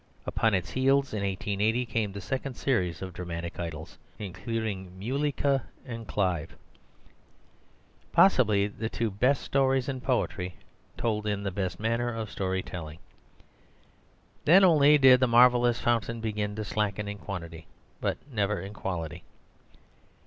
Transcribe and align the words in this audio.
Upon 0.25 0.55
its 0.55 0.71
heels, 0.71 1.13
in 1.13 1.19
1880, 1.21 1.85
came 1.85 2.11
the 2.11 2.21
second 2.21 2.55
series 2.55 3.03
of 3.03 3.13
Dramatic 3.13 3.59
Idylls, 3.59 3.99
including 4.17 4.93
"Muléykeh" 4.99 5.61
and 5.85 6.07
"Clive," 6.07 6.55
possibly 8.11 8.65
the 8.65 8.89
two 8.89 9.11
best 9.11 9.43
stories 9.43 9.87
in 9.87 10.01
poetry, 10.01 10.55
told 10.97 11.27
in 11.27 11.43
the 11.43 11.51
best 11.51 11.79
manner 11.79 12.11
of 12.11 12.31
story 12.31 12.63
telling. 12.63 12.97
Then 14.43 14.63
only 14.63 14.97
did 14.97 15.19
the 15.19 15.27
marvellous 15.27 15.79
fountain 15.79 16.19
begin 16.19 16.55
to 16.55 16.65
slacken 16.65 17.07
in 17.07 17.19
quantity, 17.19 17.67
but 17.99 18.17
never 18.33 18.59
in 18.59 18.73
quality. 18.73 19.21